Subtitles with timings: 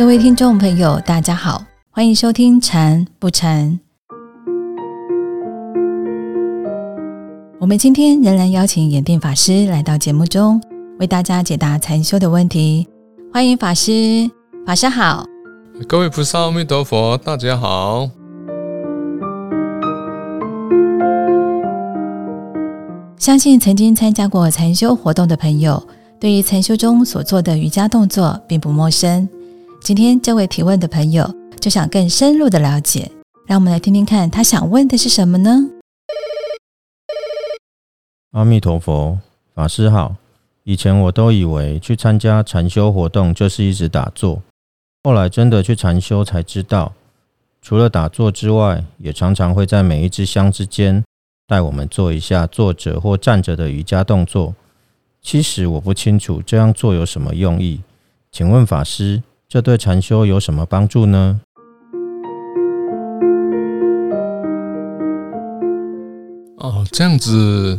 [0.00, 3.78] 各位听众朋友，大家好，欢迎收听《禅不禅》。
[7.60, 10.58] 我们今天仍然邀请演定法师来到节目中，
[10.98, 12.88] 为大家解答禅修的问题。
[13.30, 13.92] 欢迎法师，
[14.64, 15.26] 法师好。
[15.86, 18.08] 各位菩萨阿弥陀佛，大家好。
[23.18, 25.86] 相信曾经参加过禅修活动的朋友，
[26.18, 29.28] 对于禅修中所做的瑜伽动作并不陌生。
[29.82, 33.10] 今天这位提问的朋友就想更深入的了解，
[33.46, 35.70] 让我们来听听看他想问的是什么呢？
[38.32, 39.18] 阿弥陀佛，
[39.54, 40.16] 法师好。
[40.64, 44.42] 以前我都以为去参加禅修活动就是一直打坐，
[45.02, 46.92] 后来真的去禅修才知道，
[47.62, 51.02] 除了打坐之外，也常常会在每一支香之间
[51.48, 54.54] 带我们做一下坐着或站着的瑜伽动作。
[55.22, 57.80] 其实我不清楚这样做有什么用意，
[58.30, 59.22] 请问法师？
[59.50, 61.40] 这对禅修有什么帮助呢？
[66.58, 67.76] 哦，这样子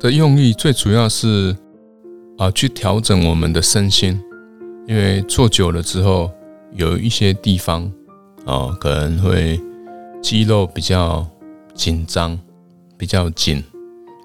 [0.00, 1.56] 的用意最主要是
[2.38, 4.20] 啊，去调整我们的身心，
[4.88, 6.28] 因为坐久了之后，
[6.72, 7.88] 有一些地方
[8.44, 9.60] 啊，可能会
[10.20, 11.24] 肌肉比较
[11.72, 12.36] 紧张，
[12.98, 13.62] 比较紧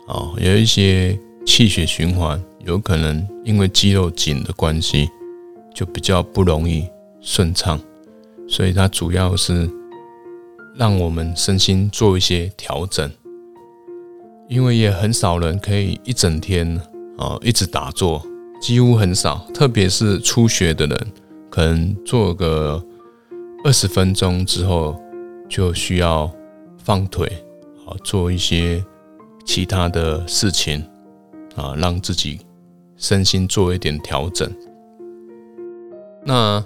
[0.08, 5.08] 啊，有一些气血循环，有可能因为肌肉紧的关系。
[5.76, 6.88] 就比较不容易
[7.20, 7.80] 顺畅，
[8.48, 9.70] 所以它主要是
[10.76, 13.12] 让我们身心做一些调整。
[14.48, 16.80] 因为也很少人可以一整天
[17.18, 18.26] 啊一直打坐，
[18.62, 21.08] 几乎很少，特别是初学的人，
[21.50, 22.82] 可能做个
[23.64, 24.96] 二十分钟之后
[25.50, 26.32] 就需要
[26.78, 27.28] 放腿
[27.86, 28.86] 啊，做一些
[29.44, 30.86] 其他的事情
[31.56, 32.40] 啊，让自己
[32.96, 34.50] 身心做一点调整。
[36.28, 36.64] 那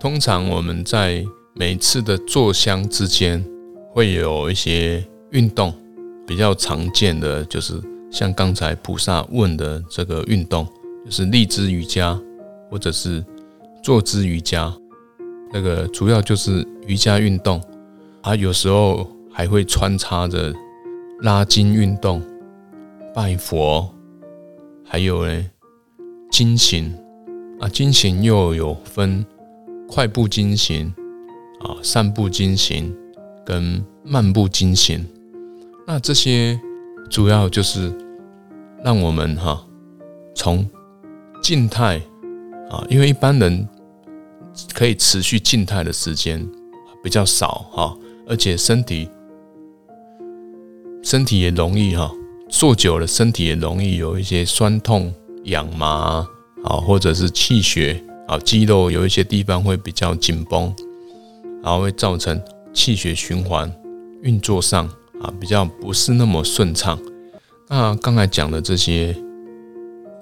[0.00, 1.22] 通常我们在
[1.52, 3.44] 每次的坐香之间
[3.92, 5.72] 会有一些运动，
[6.26, 7.74] 比较常见的就是
[8.10, 10.66] 像刚才菩萨问的这个运动，
[11.04, 12.18] 就是立姿瑜伽
[12.70, 13.22] 或者是
[13.82, 14.74] 坐姿瑜伽，
[15.52, 17.62] 那个主要就是瑜伽运动，
[18.22, 20.50] 啊，有时候还会穿插着
[21.20, 22.22] 拉筋运动、
[23.14, 23.94] 拜佛，
[24.82, 25.44] 还有呢
[26.30, 27.03] 经行。
[27.60, 29.24] 啊，经行又有分
[29.88, 30.92] 快步经行
[31.60, 32.94] 啊、散步经行
[33.44, 35.04] 跟慢步经行。
[35.86, 36.58] 那这些
[37.10, 37.92] 主要就是
[38.82, 39.64] 让我们哈
[40.34, 40.68] 从
[41.42, 42.00] 静态
[42.70, 43.68] 啊，因为一般人
[44.74, 46.46] 可以持续静态的时间
[47.02, 49.08] 比较少哈，而且身体
[51.02, 52.10] 身体也容易哈
[52.48, 55.12] 坐久了，身体也容易有一些酸痛、
[55.44, 56.26] 痒麻。
[56.64, 60.74] 啊，或者是气血啊，肌肉有一些地方会比较紧绷，
[61.62, 62.40] 然后会造成
[62.72, 63.72] 气血循环
[64.22, 64.86] 运作上
[65.20, 66.98] 啊比较不是那么顺畅。
[67.68, 69.16] 那刚才讲的这些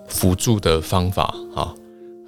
[0.07, 1.75] 辅助的方法啊，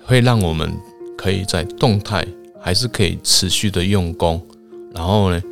[0.04, 0.72] 会让我们
[1.16, 2.26] 可以在动态
[2.60, 4.40] 还是可以持续的用功，
[4.94, 5.42] 然后呢，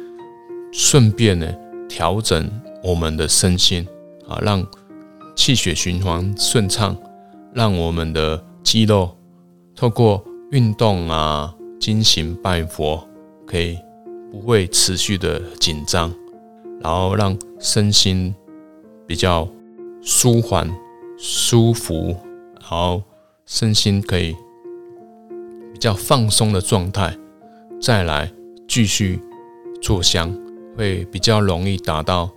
[0.72, 1.46] 顺便呢
[1.88, 2.50] 调整
[2.82, 3.86] 我们的身心
[4.26, 4.66] 啊，让
[5.36, 6.96] 气血循环顺畅，
[7.52, 9.16] 让我们的肌肉
[9.74, 13.06] 透过运动啊、精行拜佛，
[13.46, 13.78] 可以
[14.30, 16.12] 不会持续的紧张，
[16.80, 18.34] 然后让身心
[19.06, 19.48] 比较
[20.00, 20.70] 舒缓、
[21.18, 22.16] 舒服，
[22.60, 23.02] 然后
[23.46, 24.34] 身心可以
[25.72, 27.16] 比较放松的状态，
[27.80, 28.30] 再来
[28.68, 29.20] 继续
[29.80, 30.34] 做香，
[30.76, 32.30] 会比较容易达到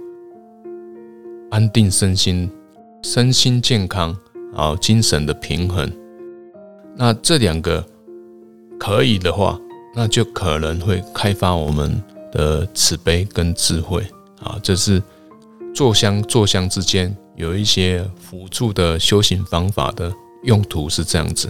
[1.52, 2.50] 安定身心、
[3.02, 4.18] 身心健康，
[4.54, 5.90] 然后精神的平衡。
[6.98, 7.86] 那这两个
[8.80, 9.60] 可以的话，
[9.94, 12.02] 那就可能会开发我们
[12.32, 14.02] 的慈悲跟智慧
[14.42, 14.58] 啊。
[14.64, 15.04] 这是
[15.74, 20.10] 坐香坐香之间有一些辅助的修行方法的
[20.44, 21.50] 用途是这样子。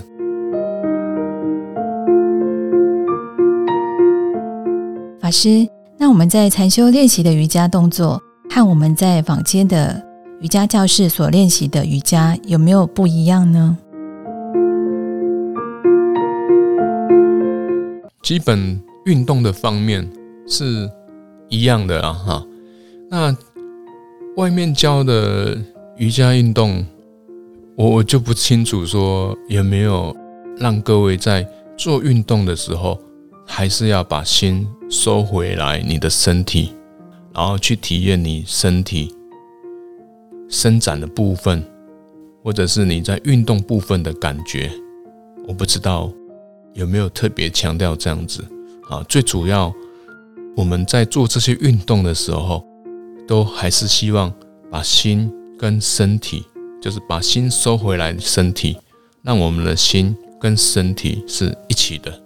[5.21, 5.67] 法师，
[5.97, 10.03] 那我们在禅修练习的瑜伽动作，和我们在坊间的
[10.41, 13.77] 瑜伽教室所练习的瑜伽有没有不一样呢？
[18.25, 20.09] 基本运动的方面
[20.47, 20.89] 是
[21.47, 22.47] 一样的啊，哈。
[23.07, 23.37] 那
[24.35, 25.55] 外面教的
[25.95, 26.83] 瑜伽运动，
[27.75, 30.17] 我我就不清楚说有没有
[30.57, 32.99] 让各位在做运动的时候，
[33.45, 36.71] 还是要把心收回来，你的身体，
[37.31, 39.15] 然后去体验你身体
[40.49, 41.63] 伸展的部分，
[42.43, 44.71] 或者是你在运动部分的感觉。
[45.47, 46.11] 我不知道
[46.75, 48.45] 有没有特别强调这样子
[48.89, 49.03] 啊？
[49.09, 49.73] 最主要
[50.55, 52.63] 我们在做这些运动的时候，
[53.27, 54.31] 都还是希望
[54.69, 56.43] 把心跟身体，
[56.81, 58.77] 就是把心收回来，身体
[59.23, 62.21] 让我们的心跟身体是一起的。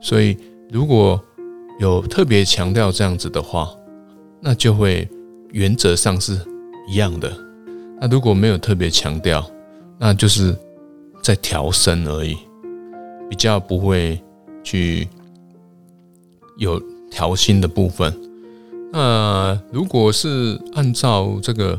[0.00, 0.36] 所以
[0.70, 1.22] 如果
[1.78, 3.70] 有特别强调这样子的话，
[4.40, 5.08] 那就会
[5.52, 6.38] 原则上是
[6.88, 7.32] 一样的。
[8.00, 9.48] 那如果没有特别强调，
[9.98, 10.54] 那就是
[11.22, 12.36] 在调身而已，
[13.28, 14.22] 比较不会
[14.62, 15.08] 去
[16.56, 16.80] 有
[17.10, 18.12] 调心的部分。
[18.92, 21.78] 那如果是按照这个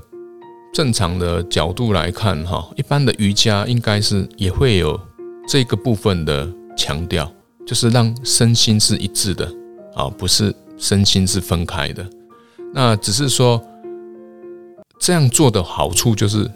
[0.74, 5.00] 正常的角度来看，哈，一般的瑜伽应该是也会有
[5.48, 7.32] 这个部分的强调，
[7.66, 9.52] 就是让身心是一致的，
[9.96, 12.08] 啊，不是身心是分开的。
[12.74, 13.60] 那只是说
[15.00, 16.52] 这样做的好处就是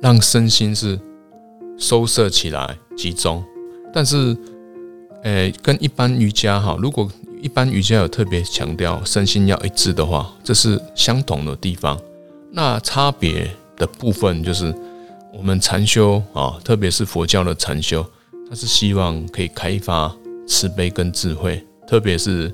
[0.00, 0.98] 让身心是
[1.76, 3.44] 收摄起来集中，
[3.92, 4.36] 但是，
[5.22, 11.98] 诶，跟一般瑜伽哈，如果一般瑜伽有特别强调身心要一致的话，这是相同的地方。
[12.50, 14.74] 那差别的部分就是
[15.32, 18.04] 我们禅修啊，特别是佛教的禅修，
[18.48, 20.14] 它是希望可以开发
[20.46, 22.52] 慈悲跟智慧，特别是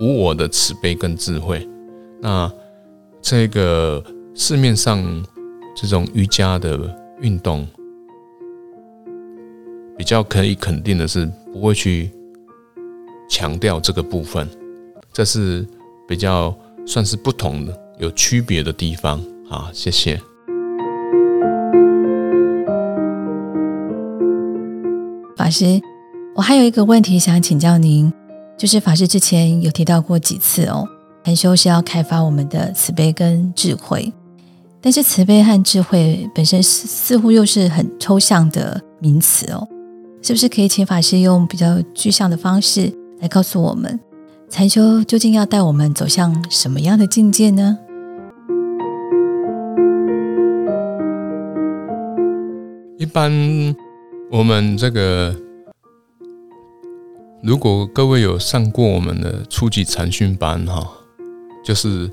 [0.00, 1.68] 无我的慈悲跟智慧。
[2.20, 2.50] 那
[3.20, 4.02] 这个
[4.34, 5.02] 市面上
[5.76, 6.78] 这种瑜伽的
[7.20, 7.66] 运动，
[9.96, 12.10] 比较可以肯定的是，不会去
[13.28, 14.48] 强调这个部分，
[15.12, 15.66] 这是
[16.08, 16.54] 比较
[16.84, 19.70] 算是不同的、有区别的地方啊。
[19.72, 20.20] 谢谢
[25.36, 25.80] 法师，
[26.34, 28.12] 我还有一个问题想请教您，
[28.58, 30.88] 就是法师之前有提到过几次哦。
[31.24, 34.12] 禅修是要开发我们的慈悲跟智慧，
[34.82, 39.66] 但是慈悲和智慧本身似似乎又是很抽象的名词哦，
[40.24, 42.90] 是不是可以请法师用比较具象的方式
[43.20, 44.00] 来告诉我们，
[44.48, 47.78] 禅修究竟要带我们走向什么样的境界呢？
[52.96, 53.30] 一般
[54.30, 55.36] 我们这个，
[57.42, 60.90] 如果各位有上过我们的初级禅训班哈。
[61.62, 62.10] 就是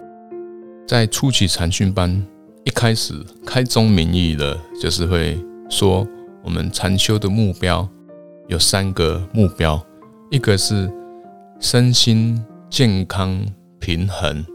[0.86, 2.26] 在初级禅训班
[2.66, 3.14] 一开始
[3.46, 6.06] 开宗明义的，就是会说
[6.44, 7.88] 我们禅修的目标
[8.52, 9.82] 有三个目标，
[10.30, 10.92] 一个是
[11.60, 12.40] 身心
[12.70, 13.44] 健康
[13.80, 14.46] 平衡，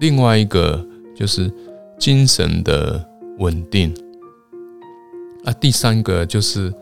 [0.00, 0.82] 另外一个
[1.14, 1.52] 就是
[1.98, 3.06] 精神的
[3.38, 3.94] 稳定，
[5.44, 6.72] 啊，第三个就是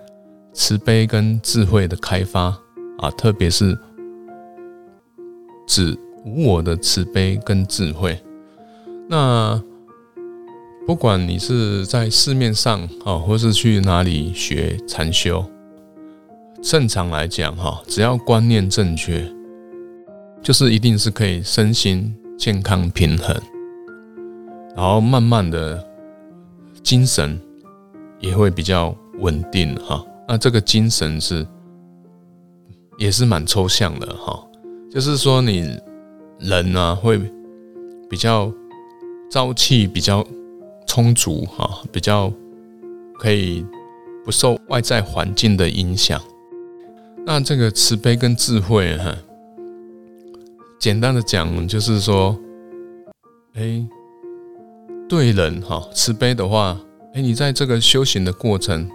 [0.53, 2.43] 慈悲跟智慧的开发
[2.99, 3.77] 啊，特别是
[5.67, 5.99] 指。
[6.25, 8.17] 无我的慈悲跟智慧，
[9.09, 9.61] 那
[10.87, 15.45] 不管你是在市面上啊，或是去哪里学禅修，
[16.63, 19.31] 正常来讲哈，只要观念正确，
[20.41, 23.37] 就是一定是可以身心健康平衡，
[24.75, 25.85] 然后慢慢的
[26.83, 27.39] 精神
[28.21, 30.03] 也会比较稳定哈。
[30.27, 31.47] 那这个精神是
[32.97, 34.43] 也是蛮抽象的哈，
[34.91, 35.79] 就是说你。
[36.45, 37.21] 人呢会
[38.11, 38.53] 比较
[39.31, 40.27] 朝气比较
[40.89, 42.33] 充足哈，比较
[43.17, 43.65] 可以
[44.25, 46.21] 不受外在环境的影响。
[47.25, 49.15] 那这个慈悲跟智慧哈，
[50.79, 52.39] 简单的讲就是说，
[53.55, 53.87] 哎，
[55.09, 56.79] 对人哈慈悲的话，
[57.15, 58.89] 哎，你在这个修行的过程，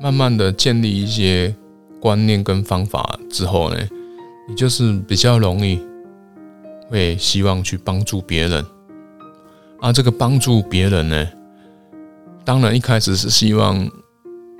[0.00, 1.54] 慢慢的建立一些
[2.00, 3.76] 观念跟方法之后呢，
[4.48, 5.80] 你就是比较容易。
[6.88, 8.64] 会希望去帮助别人，
[9.80, 11.28] 啊，这个帮助别人呢，
[12.44, 13.90] 当然一开始是希望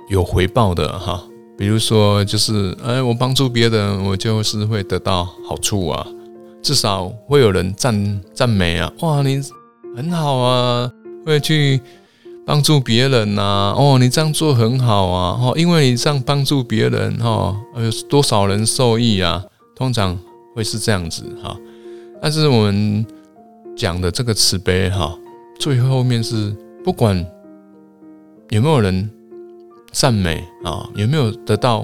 [0.09, 1.25] 有回报的哈，
[1.57, 6.05] 比如说就是，哎，我帮助别人，我就是会得到好处啊，
[6.61, 9.41] 至少会有人赞赞美啊，哇，你
[9.95, 10.91] 很好啊，
[11.25, 11.81] 会去
[12.45, 19.43] 帮助别人呐，哦，你这样做很好啊，哦，因为你这样帮助别人哈，有多少人受益啊？
[19.75, 20.17] 通常
[20.55, 21.57] 会是这样子哈。
[22.21, 23.05] 但是我们
[23.75, 25.17] 讲的这个慈悲哈，
[25.59, 27.25] 最后面是不管
[28.49, 29.09] 有没有人
[29.99, 31.83] 赞美啊，有没有得到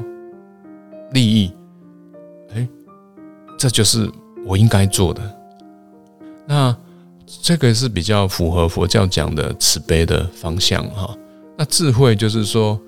[1.13, 1.51] 利益，
[2.53, 2.69] 哎，
[3.57, 4.07] 这就是
[4.45, 5.21] 我应该做的。
[6.45, 6.77] 那
[7.25, 11.17] 这个是比较符合佛教讲的慈悲的方向哈。
[11.57, 12.79] 那智慧就是说，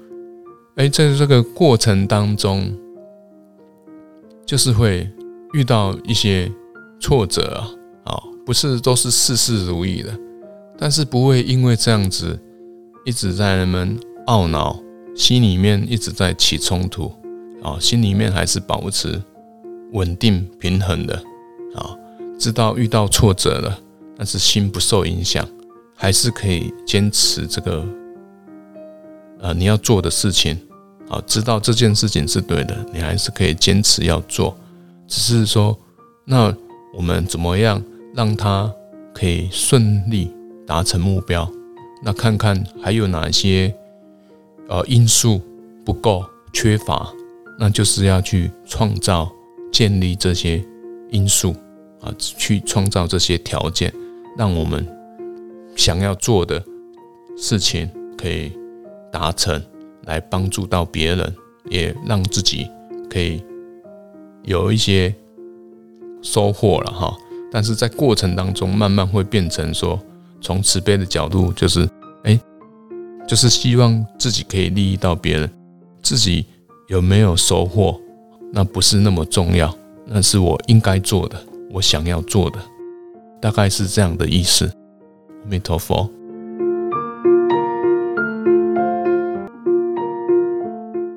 [0.75, 2.71] 哎，在这个过程当中，
[4.45, 5.09] 就是会
[5.53, 6.51] 遇到一些。
[6.97, 7.53] 挫折
[8.05, 10.17] 啊，啊，不是都是事事如意的，
[10.77, 12.39] 但是不会因为这样子
[13.03, 14.79] 一直在人们懊恼，
[15.15, 17.11] 心里面一直在起冲突，
[17.63, 19.21] 啊，心里面还是保持
[19.93, 21.15] 稳定平衡的
[21.73, 21.95] 啊，
[22.37, 23.79] 知道遇到挫折了，
[24.17, 25.47] 但是心不受影响，
[25.95, 27.85] 还是可以坚持这个
[29.39, 30.59] 呃你要做的事情
[31.07, 34.57] 啊，知道这件事情是对的，你还是可以坚持要做，
[35.07, 35.77] 只是说
[36.25, 36.53] 那
[36.93, 37.81] 我们怎么样
[38.13, 38.69] 让它
[39.13, 40.29] 可以顺利
[40.67, 41.49] 达成目标？
[42.03, 43.73] 那看看还有哪些
[44.67, 45.41] 呃因素
[45.83, 47.11] 不够缺乏，
[47.59, 49.31] 那就是要去创造、
[49.71, 50.63] 建立这些
[51.11, 51.55] 因素
[52.01, 53.93] 啊，去创造这些条件，
[54.37, 54.85] 让我们
[55.75, 56.63] 想要做的
[57.37, 58.51] 事情可以
[59.11, 59.61] 达成，
[60.05, 61.35] 来帮助到别人，
[61.69, 62.67] 也让自己
[63.09, 63.43] 可以
[64.43, 65.13] 有一些
[66.21, 67.15] 收获了哈。
[67.51, 69.99] 但是在过程当中，慢慢会变成说，
[70.41, 71.87] 从慈悲的角度，就是
[72.23, 72.39] 哎。
[73.27, 75.49] 就是希望自己可以利益到别人，
[76.03, 76.45] 自己
[76.87, 77.99] 有没有收获，
[78.53, 81.35] 那不是那么重要，那是我应该做的，
[81.71, 82.59] 我想要做的，
[83.41, 84.65] 大概是这样的意思。
[84.65, 86.07] 阿弥陀佛。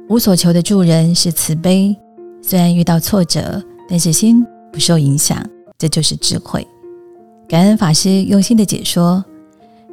[0.08, 1.94] 无所求的助人是慈悲，
[2.40, 5.46] 虽然遇到挫折，但是心不受影响，
[5.76, 6.66] 这就是智慧。
[7.46, 9.22] 感恩法师用心的解说。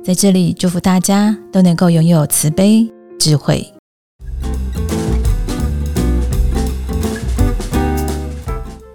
[0.05, 3.73] 在这里，祝福大家都能够拥有慈悲智慧。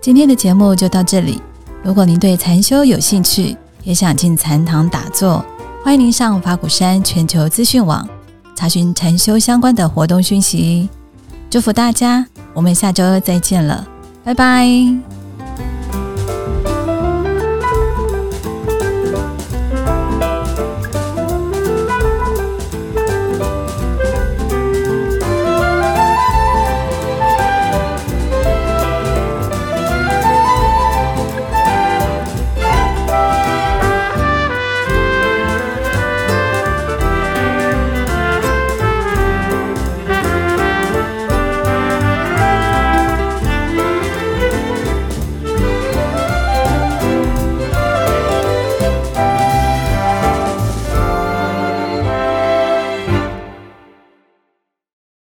[0.01, 1.43] 今天的节目就到这里。
[1.83, 5.45] 如果您对禅修有兴趣，也想进禅堂打坐，
[5.83, 8.09] 欢迎您上法鼓山全球资讯网
[8.55, 10.89] 查询禅修相关的活动讯息。
[11.51, 12.25] 祝福大家，
[12.55, 13.85] 我们下周再见了，
[14.23, 15.20] 拜拜。